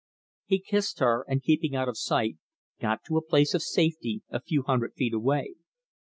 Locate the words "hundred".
4.63-4.95